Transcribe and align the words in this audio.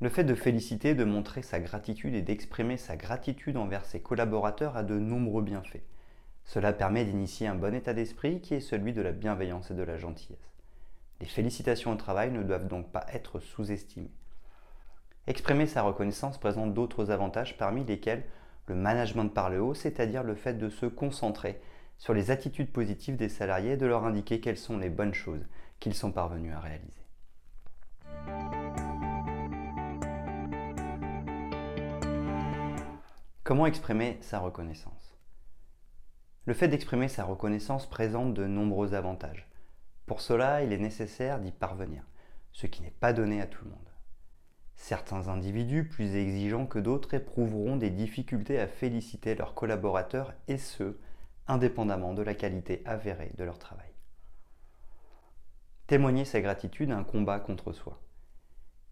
Le 0.00 0.08
fait 0.08 0.22
de 0.22 0.36
féliciter, 0.36 0.94
de 0.94 1.02
montrer 1.02 1.42
sa 1.42 1.58
gratitude 1.58 2.14
et 2.14 2.22
d'exprimer 2.22 2.76
sa 2.76 2.96
gratitude 2.96 3.56
envers 3.56 3.84
ses 3.84 4.00
collaborateurs 4.00 4.76
a 4.76 4.84
de 4.84 4.96
nombreux 4.96 5.42
bienfaits. 5.42 5.82
Cela 6.44 6.72
permet 6.72 7.04
d'initier 7.04 7.48
un 7.48 7.56
bon 7.56 7.74
état 7.74 7.94
d'esprit 7.94 8.40
qui 8.40 8.54
est 8.54 8.60
celui 8.60 8.92
de 8.92 9.02
la 9.02 9.10
bienveillance 9.10 9.72
et 9.72 9.74
de 9.74 9.82
la 9.82 9.98
gentillesse. 9.98 10.38
Les 11.20 11.26
félicitations 11.26 11.90
au 11.90 11.96
travail 11.96 12.30
ne 12.30 12.44
doivent 12.44 12.68
donc 12.68 12.92
pas 12.92 13.06
être 13.12 13.40
sous-estimées. 13.40 14.12
Exprimer 15.26 15.66
sa 15.66 15.82
reconnaissance 15.82 16.38
présente 16.38 16.74
d'autres 16.74 17.10
avantages 17.10 17.58
parmi 17.58 17.84
lesquels 17.84 18.22
le 18.68 18.76
management 18.76 19.28
par 19.28 19.50
le 19.50 19.60
haut, 19.60 19.74
c'est-à-dire 19.74 20.22
le 20.22 20.36
fait 20.36 20.54
de 20.54 20.68
se 20.68 20.86
concentrer 20.86 21.60
sur 21.98 22.14
les 22.14 22.30
attitudes 22.30 22.70
positives 22.70 23.16
des 23.16 23.28
salariés 23.28 23.72
et 23.72 23.76
de 23.76 23.86
leur 23.86 24.04
indiquer 24.04 24.40
quelles 24.40 24.58
sont 24.58 24.78
les 24.78 24.90
bonnes 24.90 25.14
choses 25.14 25.44
qu'ils 25.80 25.94
sont 25.94 26.12
parvenus 26.12 26.54
à 26.54 26.60
réaliser. 26.60 27.07
Comment 33.48 33.64
exprimer 33.64 34.18
sa 34.20 34.40
reconnaissance? 34.40 35.16
Le 36.44 36.52
fait 36.52 36.68
d'exprimer 36.68 37.08
sa 37.08 37.24
reconnaissance 37.24 37.88
présente 37.88 38.34
de 38.34 38.44
nombreux 38.44 38.92
avantages. 38.92 39.48
Pour 40.04 40.20
cela, 40.20 40.62
il 40.62 40.70
est 40.70 40.76
nécessaire 40.76 41.40
d'y 41.40 41.50
parvenir, 41.50 42.02
ce 42.52 42.66
qui 42.66 42.82
n'est 42.82 42.90
pas 42.90 43.14
donné 43.14 43.40
à 43.40 43.46
tout 43.46 43.64
le 43.64 43.70
monde. 43.70 43.88
Certains 44.74 45.28
individus 45.28 45.88
plus 45.88 46.14
exigeants 46.14 46.66
que 46.66 46.78
d'autres 46.78 47.14
éprouveront 47.14 47.76
des 47.78 47.88
difficultés 47.88 48.60
à 48.60 48.68
féliciter 48.68 49.34
leurs 49.34 49.54
collaborateurs 49.54 50.34
et 50.46 50.58
ce, 50.58 50.98
indépendamment 51.46 52.12
de 52.12 52.20
la 52.20 52.34
qualité 52.34 52.82
avérée 52.84 53.32
de 53.38 53.44
leur 53.44 53.58
travail. 53.58 53.94
Témoigner 55.86 56.26
sa 56.26 56.42
gratitude 56.42 56.90
un 56.90 57.02
combat 57.02 57.40
contre 57.40 57.72
soi. 57.72 57.98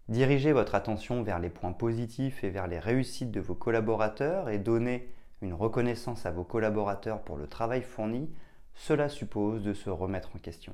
Dirigez 0.09 0.53
votre 0.53 0.75
attention 0.75 1.21
vers 1.21 1.39
les 1.39 1.49
points 1.49 1.73
positifs 1.73 2.43
et 2.45 2.49
vers 2.49 2.67
les 2.67 2.79
réussites 2.79 3.31
de 3.31 3.41
vos 3.41 3.55
collaborateurs 3.55 4.49
et 4.49 4.57
donner 4.57 5.09
une 5.41 5.53
reconnaissance 5.53 6.25
à 6.25 6.31
vos 6.31 6.45
collaborateurs 6.45 7.21
pour 7.21 7.35
le 7.35 7.47
travail 7.47 7.81
fourni, 7.81 8.29
cela 8.73 9.09
suppose 9.09 9.63
de 9.63 9.73
se 9.73 9.89
remettre 9.89 10.31
en 10.35 10.39
question. 10.39 10.73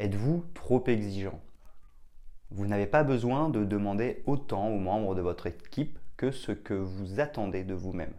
Êtes-vous 0.00 0.44
trop 0.52 0.82
exigeant? 0.88 1.40
Vous 2.50 2.66
n'avez 2.66 2.88
pas 2.88 3.04
besoin 3.04 3.50
de 3.50 3.64
demander 3.64 4.24
autant 4.26 4.68
aux 4.68 4.78
membres 4.78 5.14
de 5.14 5.20
votre 5.20 5.46
équipe 5.46 5.98
que 6.16 6.32
ce 6.32 6.50
que 6.50 6.74
vous 6.74 7.20
attendez 7.20 7.62
de 7.62 7.74
vous-même. 7.74 8.14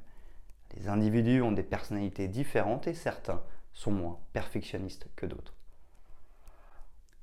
Les 0.78 0.88
individus 0.88 1.42
ont 1.42 1.52
des 1.52 1.64
personnalités 1.64 2.30
différentes 2.30 2.88
et 2.88 2.94
certains 2.94 3.44
sont 3.74 3.92
moins 3.92 4.20
perfectionnistes 4.32 5.08
que 5.18 5.26
d'autres. 5.26 5.57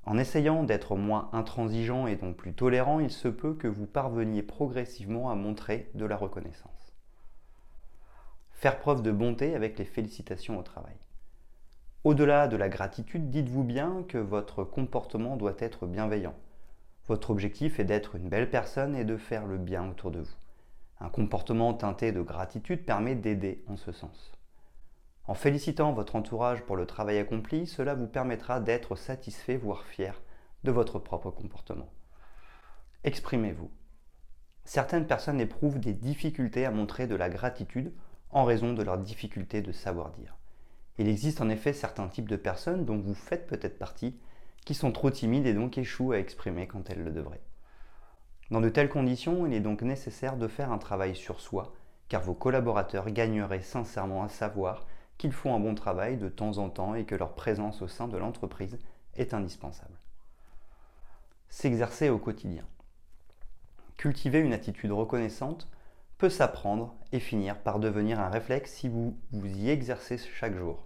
En 0.05 0.19
essayant 0.19 0.63
d'être 0.63 0.95
moins 0.95 1.29
intransigeant 1.33 2.05
et 2.05 2.15
donc 2.15 2.37
plus 2.37 2.53
tolérant, 2.53 2.99
il 2.99 3.09
se 3.09 3.27
peut 3.27 3.55
que 3.55 3.67
vous 3.67 3.87
parveniez 3.87 4.43
progressivement 4.43 5.31
à 5.31 5.35
montrer 5.35 5.89
de 5.95 6.05
la 6.05 6.15
reconnaissance. 6.15 6.93
Faire 8.51 8.79
preuve 8.79 9.01
de 9.01 9.11
bonté 9.11 9.55
avec 9.55 9.79
les 9.79 9.85
félicitations 9.85 10.59
au 10.59 10.63
travail. 10.63 10.95
Au-delà 12.03 12.47
de 12.47 12.55
la 12.55 12.69
gratitude, 12.69 13.31
dites-vous 13.31 13.63
bien 13.63 14.05
que 14.07 14.19
votre 14.19 14.63
comportement 14.63 15.37
doit 15.37 15.55
être 15.57 15.87
bienveillant. 15.87 16.35
Votre 17.07 17.31
objectif 17.31 17.79
est 17.79 17.83
d'être 17.83 18.15
une 18.15 18.29
belle 18.29 18.49
personne 18.49 18.95
et 18.95 19.05
de 19.05 19.17
faire 19.17 19.47
le 19.47 19.57
bien 19.57 19.89
autour 19.89 20.11
de 20.11 20.19
vous. 20.19 20.35
Un 20.99 21.09
comportement 21.09 21.73
teinté 21.73 22.11
de 22.11 22.21
gratitude 22.21 22.85
permet 22.85 23.15
d'aider 23.15 23.63
en 23.67 23.75
ce 23.75 23.91
sens. 23.91 24.31
En 25.27 25.33
félicitant 25.33 25.91
votre 25.91 26.15
entourage 26.15 26.61
pour 26.61 26.75
le 26.75 26.85
travail 26.85 27.17
accompli, 27.17 27.65
cela 27.65 27.95
vous 27.95 28.07
permettra 28.07 28.59
d'être 28.59 28.95
satisfait, 28.95 29.57
voire 29.57 29.85
fier 29.85 30.21
de 30.63 30.71
votre 30.71 30.99
propre 30.99 31.31
comportement. 31.31 31.91
Exprimez-vous. 33.03 33.71
Certaines 34.65 35.07
personnes 35.07 35.39
éprouvent 35.39 35.79
des 35.79 35.93
difficultés 35.93 36.65
à 36.65 36.71
montrer 36.71 37.07
de 37.07 37.15
la 37.15 37.29
gratitude 37.29 37.93
en 38.31 38.43
raison 38.43 38.73
de 38.73 38.83
leur 38.83 38.97
difficulté 38.97 39.61
de 39.61 39.71
savoir 39.71 40.11
dire. 40.11 40.35
Il 40.97 41.07
existe 41.07 41.41
en 41.41 41.49
effet 41.49 41.73
certains 41.73 42.07
types 42.07 42.29
de 42.29 42.35
personnes 42.35 42.85
dont 42.85 42.97
vous 42.97 43.13
faites 43.13 43.47
peut-être 43.47 43.77
partie 43.77 44.19
qui 44.65 44.73
sont 44.73 44.91
trop 44.91 45.11
timides 45.11 45.45
et 45.45 45.53
donc 45.53 45.77
échouent 45.77 46.13
à 46.13 46.19
exprimer 46.19 46.67
quand 46.67 46.89
elles 46.89 47.03
le 47.03 47.11
devraient. 47.11 47.43
Dans 48.51 48.61
de 48.61 48.69
telles 48.69 48.89
conditions, 48.89 49.45
il 49.45 49.53
est 49.53 49.59
donc 49.59 49.81
nécessaire 49.81 50.37
de 50.37 50.47
faire 50.47 50.71
un 50.71 50.77
travail 50.77 51.15
sur 51.15 51.41
soi, 51.41 51.73
car 52.09 52.21
vos 52.21 52.33
collaborateurs 52.33 53.09
gagneraient 53.09 53.61
sincèrement 53.61 54.23
à 54.23 54.29
savoir 54.29 54.85
qu'ils 55.17 55.31
font 55.31 55.55
un 55.55 55.59
bon 55.59 55.75
travail 55.75 56.17
de 56.17 56.29
temps 56.29 56.57
en 56.57 56.69
temps 56.69 56.95
et 56.95 57.05
que 57.05 57.15
leur 57.15 57.33
présence 57.33 57.81
au 57.81 57.87
sein 57.87 58.07
de 58.07 58.17
l'entreprise 58.17 58.77
est 59.15 59.33
indispensable. 59.33 59.97
S'exercer 61.49 62.09
au 62.09 62.17
quotidien. 62.17 62.65
Cultiver 63.97 64.39
une 64.39 64.53
attitude 64.53 64.91
reconnaissante 64.91 65.69
peut 66.17 66.29
s'apprendre 66.29 66.95
et 67.11 67.19
finir 67.19 67.59
par 67.59 67.79
devenir 67.79 68.19
un 68.19 68.29
réflexe 68.29 68.73
si 68.73 68.89
vous 68.89 69.17
vous 69.31 69.47
y 69.47 69.69
exercez 69.69 70.17
chaque 70.17 70.57
jour. 70.57 70.85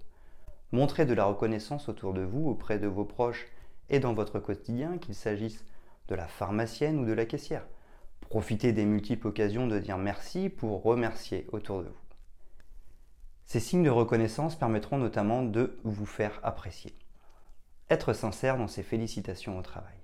Montrez 0.71 1.05
de 1.05 1.13
la 1.13 1.25
reconnaissance 1.25 1.89
autour 1.89 2.13
de 2.13 2.21
vous, 2.21 2.47
auprès 2.47 2.77
de 2.77 2.87
vos 2.87 3.05
proches 3.05 3.47
et 3.89 3.99
dans 3.99 4.13
votre 4.13 4.39
quotidien, 4.39 4.97
qu'il 4.99 5.15
s'agisse 5.15 5.65
de 6.07 6.15
la 6.15 6.27
pharmacienne 6.27 6.99
ou 6.99 7.05
de 7.05 7.13
la 7.13 7.25
caissière. 7.25 7.65
Profitez 8.29 8.73
des 8.73 8.85
multiples 8.85 9.27
occasions 9.27 9.65
de 9.65 9.79
dire 9.79 9.97
merci 9.97 10.49
pour 10.49 10.83
remercier 10.83 11.47
autour 11.51 11.79
de 11.81 11.87
vous. 11.87 12.08
Ces 13.51 13.59
signes 13.59 13.81
de 13.81 13.89
reconnaissance 13.89 14.55
permettront 14.55 14.99
notamment 14.99 15.41
de 15.41 15.79
vous 15.83 16.05
faire 16.05 16.39
apprécier. 16.43 16.93
Être 17.89 18.13
sincère 18.13 18.59
dans 18.59 18.67
ses 18.67 18.83
félicitations 18.83 19.57
au 19.57 19.63
travail. 19.63 19.97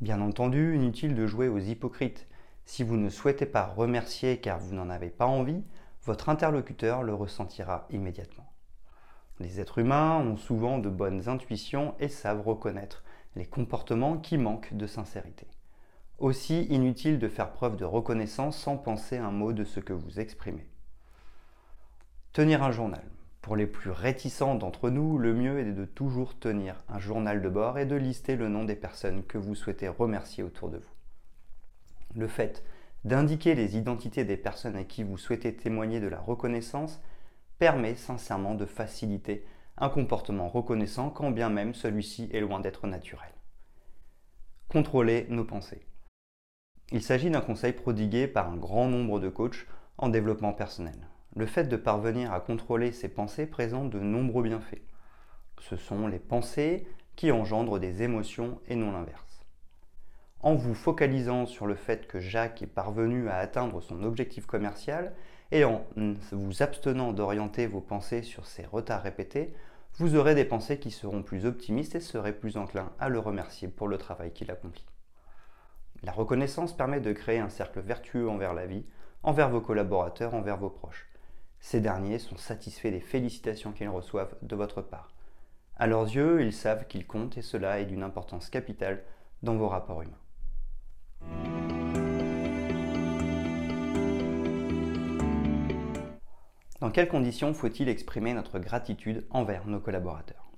Bien 0.00 0.22
entendu, 0.22 0.74
inutile 0.74 1.14
de 1.14 1.26
jouer 1.26 1.48
aux 1.48 1.58
hypocrites. 1.58 2.26
Si 2.64 2.84
vous 2.84 2.96
ne 2.96 3.10
souhaitez 3.10 3.44
pas 3.44 3.66
remercier 3.66 4.38
car 4.38 4.58
vous 4.60 4.74
n'en 4.74 4.88
avez 4.88 5.10
pas 5.10 5.26
envie, 5.26 5.62
votre 6.04 6.30
interlocuteur 6.30 7.02
le 7.02 7.12
ressentira 7.12 7.86
immédiatement. 7.90 8.50
Les 9.40 9.60
êtres 9.60 9.76
humains 9.76 10.16
ont 10.16 10.38
souvent 10.38 10.78
de 10.78 10.88
bonnes 10.88 11.28
intuitions 11.28 11.96
et 12.00 12.08
savent 12.08 12.40
reconnaître 12.40 13.04
les 13.36 13.44
comportements 13.44 14.16
qui 14.16 14.38
manquent 14.38 14.72
de 14.72 14.86
sincérité. 14.86 15.46
Aussi 16.16 16.62
inutile 16.70 17.18
de 17.18 17.28
faire 17.28 17.52
preuve 17.52 17.76
de 17.76 17.84
reconnaissance 17.84 18.56
sans 18.56 18.78
penser 18.78 19.18
un 19.18 19.32
mot 19.32 19.52
de 19.52 19.64
ce 19.64 19.80
que 19.80 19.92
vous 19.92 20.18
exprimez. 20.18 20.66
Tenir 22.38 22.62
un 22.62 22.70
journal. 22.70 23.02
Pour 23.42 23.56
les 23.56 23.66
plus 23.66 23.90
réticents 23.90 24.54
d'entre 24.54 24.90
nous, 24.90 25.18
le 25.18 25.34
mieux 25.34 25.58
est 25.58 25.72
de 25.72 25.84
toujours 25.84 26.38
tenir 26.38 26.76
un 26.88 27.00
journal 27.00 27.42
de 27.42 27.48
bord 27.48 27.80
et 27.80 27.84
de 27.84 27.96
lister 27.96 28.36
le 28.36 28.48
nom 28.48 28.62
des 28.62 28.76
personnes 28.76 29.24
que 29.24 29.38
vous 29.38 29.56
souhaitez 29.56 29.88
remercier 29.88 30.44
autour 30.44 30.70
de 30.70 30.76
vous. 30.76 30.94
Le 32.14 32.28
fait 32.28 32.62
d'indiquer 33.02 33.56
les 33.56 33.76
identités 33.76 34.22
des 34.22 34.36
personnes 34.36 34.76
à 34.76 34.84
qui 34.84 35.02
vous 35.02 35.18
souhaitez 35.18 35.52
témoigner 35.56 35.98
de 35.98 36.06
la 36.06 36.20
reconnaissance 36.20 37.00
permet 37.58 37.96
sincèrement 37.96 38.54
de 38.54 38.66
faciliter 38.66 39.44
un 39.76 39.88
comportement 39.88 40.48
reconnaissant 40.48 41.10
quand 41.10 41.32
bien 41.32 41.50
même 41.50 41.74
celui-ci 41.74 42.30
est 42.32 42.38
loin 42.38 42.60
d'être 42.60 42.86
naturel. 42.86 43.32
Contrôler 44.68 45.26
nos 45.28 45.44
pensées. 45.44 45.84
Il 46.92 47.02
s'agit 47.02 47.30
d'un 47.30 47.40
conseil 47.40 47.72
prodigué 47.72 48.28
par 48.28 48.48
un 48.48 48.56
grand 48.56 48.86
nombre 48.86 49.18
de 49.18 49.28
coachs 49.28 49.66
en 49.96 50.08
développement 50.08 50.52
personnel 50.52 51.08
le 51.36 51.46
fait 51.46 51.64
de 51.64 51.76
parvenir 51.76 52.32
à 52.32 52.40
contrôler 52.40 52.92
ses 52.92 53.08
pensées 53.08 53.46
présente 53.46 53.90
de 53.90 54.00
nombreux 54.00 54.42
bienfaits. 54.42 54.82
Ce 55.60 55.76
sont 55.76 56.06
les 56.06 56.18
pensées 56.18 56.86
qui 57.16 57.32
engendrent 57.32 57.78
des 57.78 58.02
émotions 58.02 58.60
et 58.68 58.76
non 58.76 58.92
l'inverse. 58.92 59.44
En 60.40 60.54
vous 60.54 60.74
focalisant 60.74 61.46
sur 61.46 61.66
le 61.66 61.74
fait 61.74 62.06
que 62.06 62.20
Jacques 62.20 62.62
est 62.62 62.66
parvenu 62.66 63.28
à 63.28 63.38
atteindre 63.38 63.80
son 63.80 64.04
objectif 64.04 64.46
commercial 64.46 65.12
et 65.50 65.64
en 65.64 65.84
vous 66.30 66.62
abstenant 66.62 67.12
d'orienter 67.12 67.66
vos 67.66 67.80
pensées 67.80 68.22
sur 68.22 68.46
ses 68.46 68.64
retards 68.64 69.02
répétés, 69.02 69.52
vous 69.94 70.14
aurez 70.14 70.36
des 70.36 70.44
pensées 70.44 70.78
qui 70.78 70.92
seront 70.92 71.22
plus 71.24 71.44
optimistes 71.44 71.96
et 71.96 72.00
serez 72.00 72.32
plus 72.32 72.56
enclin 72.56 72.92
à 73.00 73.08
le 73.08 73.18
remercier 73.18 73.66
pour 73.66 73.88
le 73.88 73.98
travail 73.98 74.32
qu'il 74.32 74.50
accomplit. 74.50 74.86
La 76.04 76.12
reconnaissance 76.12 76.76
permet 76.76 77.00
de 77.00 77.12
créer 77.12 77.40
un 77.40 77.48
cercle 77.48 77.80
vertueux 77.80 78.28
envers 78.28 78.54
la 78.54 78.66
vie, 78.66 78.86
envers 79.24 79.50
vos 79.50 79.60
collaborateurs, 79.60 80.34
envers 80.34 80.58
vos 80.58 80.70
proches. 80.70 81.07
Ces 81.60 81.80
derniers 81.80 82.18
sont 82.18 82.36
satisfaits 82.36 82.88
des 82.88 83.00
félicitations 83.00 83.72
qu'ils 83.72 83.88
reçoivent 83.88 84.36
de 84.42 84.56
votre 84.56 84.82
part. 84.82 85.10
À 85.76 85.86
leurs 85.86 86.04
yeux, 86.04 86.42
ils 86.42 86.52
savent 86.52 86.86
qu'ils 86.86 87.06
comptent 87.06 87.38
et 87.38 87.42
cela 87.42 87.80
est 87.80 87.86
d'une 87.86 88.02
importance 88.02 88.50
capitale 88.50 89.04
dans 89.42 89.56
vos 89.56 89.68
rapports 89.68 90.02
humains. 90.02 90.18
Dans 96.80 96.90
quelles 96.90 97.08
conditions 97.08 97.54
faut-il 97.54 97.88
exprimer 97.88 98.34
notre 98.34 98.60
gratitude 98.60 99.26
envers 99.30 99.66
nos 99.66 99.80
collaborateurs? 99.80 100.50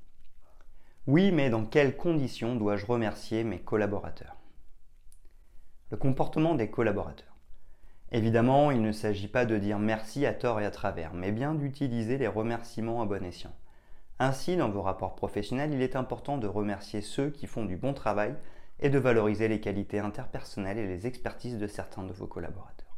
Oui, 1.06 1.32
mais 1.32 1.48
dans 1.48 1.64
quelles 1.64 1.96
conditions 1.96 2.56
dois-je 2.56 2.84
remercier 2.84 3.42
mes 3.42 3.60
collaborateurs? 3.60 4.36
Le 5.90 5.96
comportement 5.96 6.54
des 6.54 6.70
collaborateurs. 6.70 7.29
Évidemment, 8.12 8.70
il 8.72 8.82
ne 8.82 8.90
s'agit 8.92 9.28
pas 9.28 9.44
de 9.44 9.56
dire 9.56 9.78
merci 9.78 10.26
à 10.26 10.34
tort 10.34 10.60
et 10.60 10.66
à 10.66 10.70
travers, 10.70 11.14
mais 11.14 11.30
bien 11.30 11.54
d'utiliser 11.54 12.18
les 12.18 12.26
remerciements 12.26 13.02
à 13.02 13.06
bon 13.06 13.24
escient. 13.24 13.52
Ainsi, 14.18 14.56
dans 14.56 14.68
vos 14.68 14.82
rapports 14.82 15.14
professionnels, 15.14 15.72
il 15.72 15.80
est 15.80 15.96
important 15.96 16.36
de 16.36 16.46
remercier 16.48 17.00
ceux 17.00 17.30
qui 17.30 17.46
font 17.46 17.64
du 17.64 17.76
bon 17.76 17.94
travail 17.94 18.34
et 18.80 18.90
de 18.90 18.98
valoriser 18.98 19.46
les 19.46 19.60
qualités 19.60 20.00
interpersonnelles 20.00 20.78
et 20.78 20.86
les 20.86 21.06
expertises 21.06 21.58
de 21.58 21.66
certains 21.66 22.02
de 22.02 22.12
vos 22.12 22.26
collaborateurs. 22.26 22.96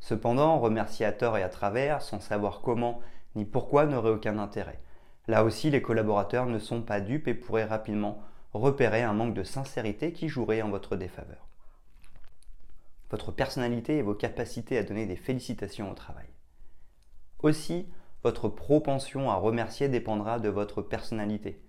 Cependant, 0.00 0.58
remercier 0.58 1.06
à 1.06 1.12
tort 1.12 1.38
et 1.38 1.42
à 1.42 1.48
travers, 1.48 2.02
sans 2.02 2.20
savoir 2.20 2.60
comment 2.60 3.00
ni 3.36 3.44
pourquoi, 3.44 3.86
n'aurait 3.86 4.10
aucun 4.10 4.38
intérêt. 4.38 4.78
Là 5.26 5.44
aussi, 5.44 5.70
les 5.70 5.82
collaborateurs 5.82 6.46
ne 6.46 6.58
sont 6.58 6.82
pas 6.82 7.00
dupes 7.00 7.26
et 7.26 7.34
pourraient 7.34 7.64
rapidement 7.64 8.20
repérer 8.52 9.02
un 9.02 9.14
manque 9.14 9.34
de 9.34 9.42
sincérité 9.42 10.12
qui 10.12 10.28
jouerait 10.28 10.62
en 10.62 10.68
votre 10.68 10.96
défaveur. 10.96 11.48
Votre 13.10 13.32
personnalité 13.32 13.98
et 13.98 14.02
vos 14.02 14.14
capacités 14.14 14.78
à 14.78 14.82
donner 14.82 15.06
des 15.06 15.16
félicitations 15.16 15.90
au 15.90 15.94
travail. 15.94 16.26
Aussi, 17.42 17.86
votre 18.22 18.48
propension 18.48 19.30
à 19.30 19.36
remercier 19.36 19.88
dépendra 19.88 20.38
de 20.38 20.48
votre 20.48 20.82
personnalité. 20.82 21.60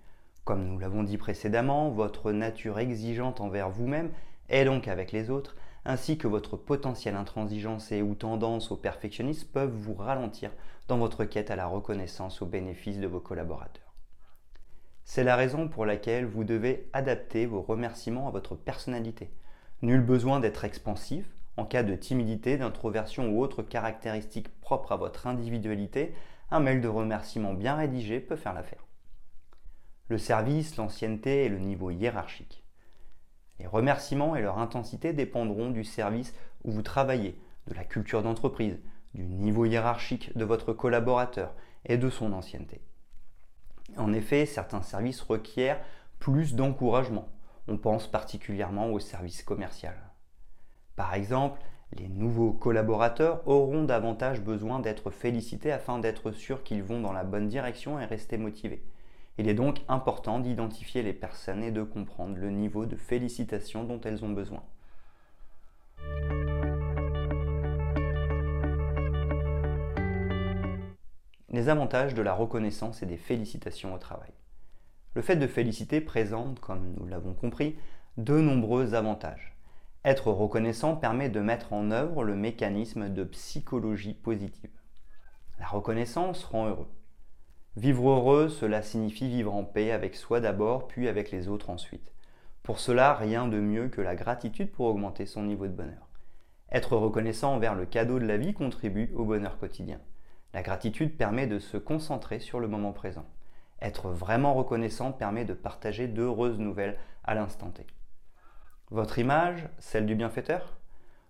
Comme 0.44 0.66
nous 0.66 0.78
l'avons 0.78 1.02
dit 1.02 1.18
précédemment, 1.18 1.90
votre 1.90 2.32
nature 2.32 2.78
exigeante 2.78 3.40
envers 3.40 3.68
vous-même 3.68 4.10
et 4.48 4.64
donc 4.64 4.88
avec 4.88 5.12
les 5.12 5.28
autres 5.28 5.56
ainsi 5.86 6.18
que 6.18 6.26
votre 6.26 6.56
potentielle 6.56 7.14
intransigeance 7.14 7.92
et 7.92 8.02
ou 8.02 8.14
tendance 8.14 8.72
au 8.72 8.76
perfectionnisme 8.76 9.48
peuvent 9.52 9.74
vous 9.74 9.94
ralentir 9.94 10.50
dans 10.88 10.98
votre 10.98 11.24
quête 11.24 11.50
à 11.50 11.56
la 11.56 11.66
reconnaissance 11.66 12.42
au 12.42 12.46
bénéfice 12.46 12.98
de 12.98 13.06
vos 13.06 13.20
collaborateurs. 13.20 13.94
C'est 15.04 15.22
la 15.22 15.36
raison 15.36 15.68
pour 15.68 15.86
laquelle 15.86 16.26
vous 16.26 16.42
devez 16.42 16.88
adapter 16.92 17.46
vos 17.46 17.62
remerciements 17.62 18.26
à 18.26 18.32
votre 18.32 18.56
personnalité. 18.56 19.30
Nul 19.82 20.00
besoin 20.00 20.40
d'être 20.40 20.64
expansif. 20.64 21.26
En 21.58 21.64
cas 21.64 21.82
de 21.82 21.94
timidité, 21.94 22.56
d'introversion 22.56 23.30
ou 23.30 23.42
autre 23.42 23.62
caractéristique 23.62 24.48
propre 24.60 24.92
à 24.92 24.96
votre 24.96 25.26
individualité, 25.26 26.14
un 26.50 26.60
mail 26.60 26.80
de 26.80 26.88
remerciement 26.88 27.54
bien 27.54 27.74
rédigé 27.74 28.20
peut 28.20 28.36
faire 28.36 28.54
l'affaire. 28.54 28.86
Le 30.08 30.18
service, 30.18 30.76
l'ancienneté 30.76 31.44
et 31.44 31.48
le 31.48 31.58
niveau 31.58 31.90
hiérarchique. 31.90 32.64
Les 33.58 33.66
remerciements 33.66 34.36
et 34.36 34.42
leur 34.42 34.58
intensité 34.58 35.12
dépendront 35.12 35.70
du 35.70 35.84
service 35.84 36.34
où 36.64 36.70
vous 36.70 36.82
travaillez, 36.82 37.38
de 37.66 37.74
la 37.74 37.84
culture 37.84 38.22
d'entreprise, 38.22 38.78
du 39.14 39.24
niveau 39.24 39.64
hiérarchique 39.64 40.36
de 40.36 40.44
votre 40.44 40.72
collaborateur 40.72 41.54
et 41.84 41.96
de 41.96 42.10
son 42.10 42.32
ancienneté. 42.32 42.80
En 43.96 44.12
effet, 44.12 44.46
certains 44.46 44.82
services 44.82 45.20
requièrent 45.20 45.80
plus 46.18 46.54
d'encouragement. 46.54 47.28
On 47.68 47.78
pense 47.78 48.06
particulièrement 48.06 48.92
au 48.92 48.98
service 49.00 49.42
commercial. 49.42 49.96
Par 50.94 51.14
exemple, 51.14 51.60
les 51.92 52.08
nouveaux 52.08 52.52
collaborateurs 52.52 53.46
auront 53.46 53.84
davantage 53.84 54.40
besoin 54.40 54.80
d'être 54.80 55.10
félicités 55.10 55.72
afin 55.72 55.98
d'être 55.98 56.32
sûrs 56.32 56.62
qu'ils 56.62 56.82
vont 56.82 57.00
dans 57.00 57.12
la 57.12 57.24
bonne 57.24 57.48
direction 57.48 58.00
et 58.00 58.04
rester 58.04 58.38
motivés. 58.38 58.84
Il 59.38 59.48
est 59.48 59.54
donc 59.54 59.80
important 59.88 60.40
d'identifier 60.40 61.02
les 61.02 61.12
personnes 61.12 61.62
et 61.62 61.70
de 61.70 61.82
comprendre 61.82 62.36
le 62.38 62.50
niveau 62.50 62.86
de 62.86 62.96
félicitations 62.96 63.84
dont 63.84 64.00
elles 64.00 64.24
ont 64.24 64.30
besoin. 64.30 64.62
Les 71.50 71.68
avantages 71.68 72.14
de 72.14 72.22
la 72.22 72.34
reconnaissance 72.34 73.02
et 73.02 73.06
des 73.06 73.16
félicitations 73.16 73.94
au 73.94 73.98
travail. 73.98 74.32
Le 75.16 75.22
fait 75.22 75.36
de 75.36 75.46
féliciter 75.46 76.02
présente, 76.02 76.60
comme 76.60 76.92
nous 76.98 77.06
l'avons 77.06 77.32
compris, 77.32 77.74
de 78.18 78.38
nombreux 78.38 78.92
avantages. 78.92 79.56
Être 80.04 80.30
reconnaissant 80.30 80.94
permet 80.94 81.30
de 81.30 81.40
mettre 81.40 81.72
en 81.72 81.90
œuvre 81.90 82.22
le 82.22 82.36
mécanisme 82.36 83.08
de 83.08 83.24
psychologie 83.24 84.12
positive. 84.12 84.68
La 85.58 85.68
reconnaissance 85.68 86.44
rend 86.44 86.68
heureux. 86.68 86.90
Vivre 87.76 88.10
heureux, 88.10 88.50
cela 88.50 88.82
signifie 88.82 89.26
vivre 89.26 89.54
en 89.54 89.64
paix 89.64 89.90
avec 89.90 90.16
soi 90.16 90.40
d'abord, 90.40 90.86
puis 90.86 91.08
avec 91.08 91.30
les 91.30 91.48
autres 91.48 91.70
ensuite. 91.70 92.12
Pour 92.62 92.78
cela, 92.78 93.14
rien 93.14 93.48
de 93.48 93.58
mieux 93.58 93.88
que 93.88 94.02
la 94.02 94.16
gratitude 94.16 94.70
pour 94.70 94.84
augmenter 94.84 95.24
son 95.24 95.44
niveau 95.44 95.66
de 95.66 95.72
bonheur. 95.72 96.10
Être 96.70 96.94
reconnaissant 96.94 97.54
envers 97.54 97.74
le 97.74 97.86
cadeau 97.86 98.18
de 98.18 98.26
la 98.26 98.36
vie 98.36 98.52
contribue 98.52 99.10
au 99.14 99.24
bonheur 99.24 99.56
quotidien. 99.56 99.98
La 100.52 100.60
gratitude 100.60 101.16
permet 101.16 101.46
de 101.46 101.58
se 101.58 101.78
concentrer 101.78 102.38
sur 102.38 102.60
le 102.60 102.68
moment 102.68 102.92
présent. 102.92 103.24
Être 103.80 104.10
vraiment 104.10 104.54
reconnaissant 104.54 105.12
permet 105.12 105.44
de 105.44 105.54
partager 105.54 106.08
d'heureuses 106.08 106.58
nouvelles 106.58 106.98
à 107.24 107.34
l'instant 107.34 107.70
T. 107.70 107.86
Votre 108.90 109.18
image, 109.18 109.68
celle 109.78 110.06
du 110.06 110.14
bienfaiteur? 110.14 110.78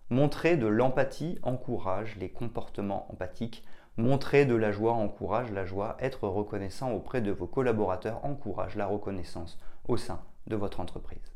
Montrer 0.09 0.55
de 0.55 0.67
l'empathie 0.67 1.37
encourage 1.41 2.15
les 2.15 2.29
comportements 2.29 3.11
empathiques 3.11 3.65
Montrer 3.99 4.45
de 4.45 4.53
la 4.53 4.71
joie 4.71 4.93
encourage 4.93 5.51
la 5.51 5.65
joie. 5.65 5.97
Être 5.99 6.27
reconnaissant 6.27 6.91
auprès 6.91 7.19
de 7.19 7.31
vos 7.31 7.47
collaborateurs 7.47 8.23
encourage 8.23 8.75
la 8.75 8.85
reconnaissance 8.85 9.57
au 9.87 9.97
sein 9.97 10.21
de 10.45 10.55
votre 10.55 10.79
entreprise. 10.79 11.33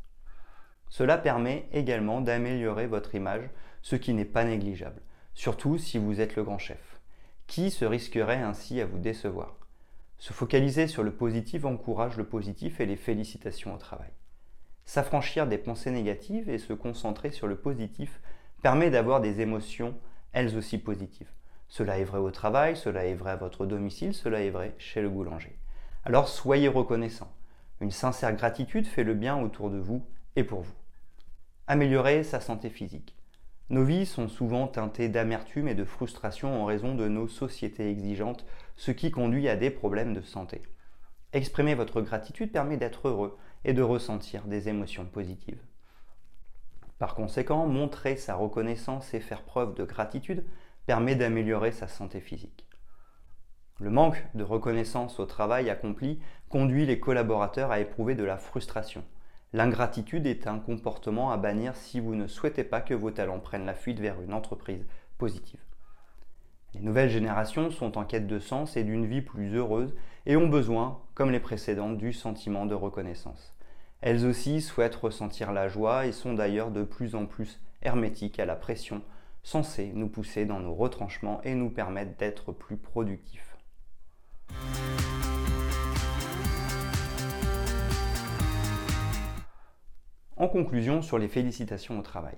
Cela 0.88 1.18
permet 1.18 1.68
également 1.72 2.20
d'améliorer 2.20 2.86
votre 2.86 3.16
image, 3.16 3.50
ce 3.82 3.96
qui 3.96 4.14
n'est 4.14 4.24
pas 4.24 4.44
négligeable, 4.44 5.02
surtout 5.34 5.76
si 5.76 5.98
vous 5.98 6.20
êtes 6.20 6.36
le 6.36 6.44
grand 6.44 6.58
chef. 6.58 7.00
Qui 7.48 7.72
se 7.72 7.84
risquerait 7.84 8.42
ainsi 8.42 8.80
à 8.80 8.86
vous 8.86 8.98
décevoir? 8.98 9.61
Se 10.22 10.32
focaliser 10.32 10.86
sur 10.86 11.02
le 11.02 11.10
positif 11.10 11.64
encourage 11.64 12.16
le 12.16 12.22
positif 12.22 12.78
et 12.78 12.86
les 12.86 12.94
félicitations 12.94 13.74
au 13.74 13.76
travail. 13.76 14.12
S'affranchir 14.84 15.48
des 15.48 15.58
pensées 15.58 15.90
négatives 15.90 16.48
et 16.48 16.58
se 16.58 16.72
concentrer 16.72 17.32
sur 17.32 17.48
le 17.48 17.56
positif 17.56 18.20
permet 18.62 18.88
d'avoir 18.88 19.20
des 19.20 19.40
émotions 19.40 19.98
elles 20.32 20.56
aussi 20.56 20.78
positives. 20.78 21.32
Cela 21.66 21.98
est 21.98 22.04
vrai 22.04 22.20
au 22.20 22.30
travail, 22.30 22.76
cela 22.76 23.04
est 23.04 23.16
vrai 23.16 23.32
à 23.32 23.36
votre 23.36 23.66
domicile, 23.66 24.14
cela 24.14 24.42
est 24.42 24.50
vrai 24.50 24.76
chez 24.78 25.02
le 25.02 25.10
boulanger. 25.10 25.58
Alors 26.04 26.28
soyez 26.28 26.68
reconnaissant. 26.68 27.32
Une 27.80 27.90
sincère 27.90 28.36
gratitude 28.36 28.86
fait 28.86 29.02
le 29.02 29.14
bien 29.14 29.36
autour 29.36 29.70
de 29.70 29.78
vous 29.78 30.06
et 30.36 30.44
pour 30.44 30.60
vous. 30.60 30.76
Améliorer 31.66 32.22
sa 32.22 32.40
santé 32.40 32.70
physique. 32.70 33.16
Nos 33.72 33.84
vies 33.84 34.04
sont 34.04 34.28
souvent 34.28 34.68
teintées 34.68 35.08
d'amertume 35.08 35.66
et 35.66 35.74
de 35.74 35.86
frustration 35.86 36.60
en 36.60 36.66
raison 36.66 36.94
de 36.94 37.08
nos 37.08 37.26
sociétés 37.26 37.88
exigeantes, 37.88 38.44
ce 38.76 38.90
qui 38.90 39.10
conduit 39.10 39.48
à 39.48 39.56
des 39.56 39.70
problèmes 39.70 40.12
de 40.12 40.20
santé. 40.20 40.60
Exprimer 41.32 41.74
votre 41.74 42.02
gratitude 42.02 42.52
permet 42.52 42.76
d'être 42.76 43.08
heureux 43.08 43.38
et 43.64 43.72
de 43.72 43.80
ressentir 43.80 44.44
des 44.44 44.68
émotions 44.68 45.06
positives. 45.06 45.62
Par 46.98 47.14
conséquent, 47.14 47.66
montrer 47.66 48.16
sa 48.16 48.34
reconnaissance 48.34 49.14
et 49.14 49.20
faire 49.20 49.42
preuve 49.42 49.74
de 49.74 49.84
gratitude 49.84 50.44
permet 50.84 51.14
d'améliorer 51.14 51.72
sa 51.72 51.88
santé 51.88 52.20
physique. 52.20 52.68
Le 53.80 53.88
manque 53.88 54.22
de 54.34 54.44
reconnaissance 54.44 55.18
au 55.18 55.24
travail 55.24 55.70
accompli 55.70 56.20
conduit 56.50 56.84
les 56.84 57.00
collaborateurs 57.00 57.70
à 57.70 57.80
éprouver 57.80 58.16
de 58.16 58.24
la 58.24 58.36
frustration. 58.36 59.02
L'ingratitude 59.54 60.26
est 60.26 60.46
un 60.46 60.58
comportement 60.58 61.30
à 61.30 61.36
bannir 61.36 61.76
si 61.76 62.00
vous 62.00 62.14
ne 62.14 62.26
souhaitez 62.26 62.64
pas 62.64 62.80
que 62.80 62.94
vos 62.94 63.10
talents 63.10 63.40
prennent 63.40 63.66
la 63.66 63.74
fuite 63.74 64.00
vers 64.00 64.20
une 64.22 64.32
entreprise 64.32 64.86
positive. 65.18 65.60
Les 66.74 66.80
nouvelles 66.80 67.10
générations 67.10 67.70
sont 67.70 67.98
en 67.98 68.04
quête 68.04 68.26
de 68.26 68.38
sens 68.38 68.78
et 68.78 68.84
d'une 68.84 69.04
vie 69.04 69.20
plus 69.20 69.54
heureuse 69.54 69.94
et 70.24 70.36
ont 70.36 70.48
besoin, 70.48 71.00
comme 71.14 71.30
les 71.30 71.40
précédentes, 71.40 71.98
du 71.98 72.14
sentiment 72.14 72.64
de 72.64 72.74
reconnaissance. 72.74 73.54
Elles 74.00 74.24
aussi 74.24 74.62
souhaitent 74.62 74.96
ressentir 74.96 75.52
la 75.52 75.68
joie 75.68 76.06
et 76.06 76.12
sont 76.12 76.32
d'ailleurs 76.32 76.70
de 76.70 76.82
plus 76.82 77.14
en 77.14 77.26
plus 77.26 77.60
hermétiques 77.82 78.40
à 78.40 78.46
la 78.46 78.56
pression 78.56 79.02
censés 79.42 79.92
nous 79.94 80.08
pousser 80.08 80.46
dans 80.46 80.60
nos 80.60 80.74
retranchements 80.74 81.42
et 81.44 81.54
nous 81.54 81.68
permettre 81.68 82.16
d'être 82.16 82.52
plus 82.52 82.78
productifs. 82.78 83.56
En 90.42 90.48
conclusion 90.48 91.02
sur 91.02 91.18
les 91.18 91.28
félicitations 91.28 92.00
au 92.00 92.02
travail. 92.02 92.34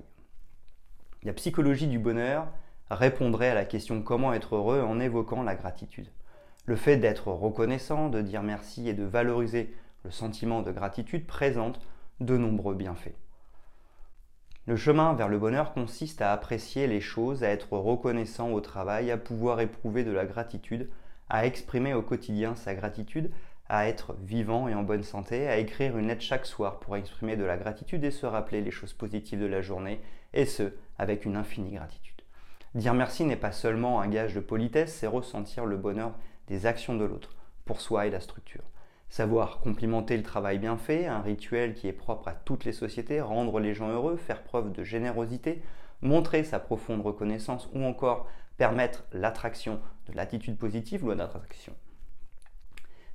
La 1.23 1.32
psychologie 1.32 1.87
du 1.87 1.99
bonheur 1.99 2.49
répondrait 2.90 3.49
à 3.49 3.54
la 3.54 3.64
question 3.64 4.02
comment 4.02 4.34
être 4.34 4.56
heureux 4.56 4.82
en 4.82 5.00
évoquant 5.00 5.42
la 5.42 5.54
gratitude? 5.54 6.11
Le 6.66 6.76
fait 6.76 6.99
d'être 6.99 7.28
reconnaissant, 7.28 8.11
de 8.11 8.20
dire 8.20 8.42
merci 8.42 8.90
et 8.90 8.92
de 8.92 9.04
valoriser 9.04 9.75
le 10.04 10.11
sentiment 10.11 10.61
de 10.61 10.70
gratitude 10.70 11.26
présente 11.26 11.80
de 12.20 12.37
nombreux 12.37 12.75
bienfaits. 12.75 13.16
Le 14.66 14.76
chemin 14.76 15.14
vers 15.14 15.28
le 15.28 15.38
bonheur 15.38 15.73
consiste 15.73 16.20
à 16.20 16.30
apprécier 16.30 16.87
les 16.87 17.00
choses, 17.00 17.42
à 17.42 17.49
être 17.49 17.73
reconnaissant 17.73 18.50
au 18.50 18.61
travail, 18.61 19.11
à 19.11 19.16
pouvoir 19.16 19.62
éprouver 19.62 20.04
de 20.04 20.12
la 20.12 20.26
gratitude, 20.26 20.90
à 21.30 21.46
exprimer 21.46 21.94
au 21.94 22.02
quotidien 22.02 22.54
sa 22.54 22.75
gratitude, 22.75 23.30
à 23.68 23.88
être 23.88 24.14
vivant 24.23 24.68
et 24.68 24.75
en 24.75 24.83
bonne 24.83 25.02
santé, 25.02 25.49
à 25.49 25.56
écrire 25.56 25.97
une 25.97 26.09
lettre 26.09 26.23
chaque 26.23 26.47
soir 26.47 26.80
pour 26.80 26.97
exprimer 26.97 27.37
de 27.37 27.44
la 27.44 27.56
gratitude 27.56 28.04
et 28.04 28.11
se 28.11 28.26
rappeler 28.26 28.61
les 28.61 28.71
choses 28.71 28.92
positives 28.92 29.40
de 29.40 29.47
la 29.47 29.62
journée, 29.62 30.00
et 30.33 30.44
ce, 30.44 30.75
avec 30.99 31.25
une 31.25 31.37
infinie 31.37 31.73
gratitude. 31.73 32.23
Dire 32.75 32.94
merci 32.94 33.25
n'est 33.25 33.37
pas 33.37 33.52
seulement 33.52 34.00
un 34.00 34.09
gage 34.09 34.35
de 34.35 34.40
politesse, 34.40 34.94
c'est 34.94 35.06
ressentir 35.06 35.64
le 35.64 35.76
bonheur 35.76 36.12
des 36.49 36.66
actions 36.66 36.97
de 36.97 37.04
l'autre, 37.04 37.37
pour 37.64 37.80
soi 37.80 38.06
et 38.06 38.11
la 38.11 38.21
structure. 38.21 38.64
Savoir 39.09 39.61
complimenter 39.61 40.16
le 40.16 40.25
travail 40.25 40.59
bien 40.59 40.76
fait, 40.76 41.06
un 41.06 41.21
rituel 41.21 41.75
qui 41.75 41.87
est 41.87 41.92
propre 41.92 42.28
à 42.28 42.35
toutes 42.35 42.64
les 42.64 42.73
sociétés, 42.73 43.21
rendre 43.21 43.61
les 43.61 43.73
gens 43.73 43.88
heureux, 43.88 44.16
faire 44.16 44.42
preuve 44.42 44.73
de 44.73 44.83
générosité, 44.83 45.62
montrer 46.02 46.42
sa 46.42 46.59
profonde 46.59 47.00
reconnaissance 47.00 47.68
ou 47.75 47.85
encore 47.85 48.28
permettre 48.56 49.04
l'attraction 49.12 49.80
de 50.09 50.16
l'attitude 50.16 50.59
positive, 50.59 51.04
loi 51.04 51.14
d'attraction. 51.14 51.75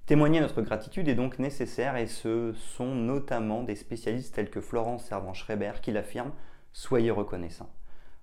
Témoigner 0.10 0.40
notre 0.40 0.64
gratitude 0.64 1.08
est 1.08 1.14
donc 1.14 1.38
nécessaire 1.38 1.96
et 1.96 2.08
ce 2.08 2.52
sont 2.54 2.96
notamment 2.96 3.62
des 3.62 3.76
spécialistes 3.76 4.34
tels 4.34 4.50
que 4.50 4.60
Florence 4.60 5.04
Servan-Schreiber 5.04 5.74
qui 5.84 5.92
l'affirment 5.92 6.34
soyez 6.74 7.12
reconnaissant. 7.12 7.70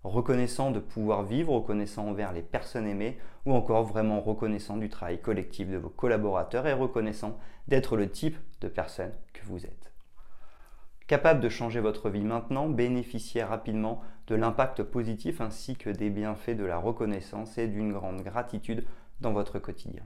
Reconnaissant 0.03 0.73
de 0.73 0.81
pouvoir 0.81 1.23
vivre, 1.23 1.53
reconnaissant 1.53 2.09
envers 2.09 2.33
les 2.33 2.43
personnes 2.43 2.89
aimées 2.89 3.19
ou 3.45 3.53
encore 3.55 3.85
vraiment 3.85 4.21
reconnaissant 4.21 4.79
du 4.79 4.89
travail 4.89 5.21
collectif 5.21 5.69
de 5.69 5.77
vos 5.77 5.89
collaborateurs 5.89 6.67
et 6.67 6.73
reconnaissant 6.73 7.39
d'être 7.69 7.97
le 7.97 8.11
type 8.11 8.37
de 8.61 8.67
personne 8.67 9.13
que 9.33 9.45
vous 9.45 9.65
êtes. 9.65 9.93
Capable 11.07 11.39
de 11.39 11.49
changer 11.49 11.79
votre 11.79 12.11
vie 12.11 12.25
maintenant, 12.25 12.69
bénéficiez 12.69 13.45
rapidement 13.45 14.03
de 14.27 14.35
l'impact 14.35 14.83
positif 14.83 15.41
ainsi 15.41 15.77
que 15.77 15.91
des 15.91 16.11
bienfaits 16.11 16.57
de 16.57 16.65
la 16.65 16.79
reconnaissance 16.79 17.59
et 17.59 17.69
d'une 17.69 17.93
grande 17.93 18.23
gratitude 18.23 18.85
dans 19.21 19.33
votre 19.33 19.61
quotidien. 19.61 20.03